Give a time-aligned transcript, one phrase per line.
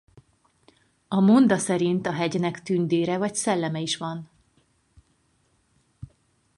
[1.07, 4.29] A monda szerint a hegynek tündére vagy szelleme is van.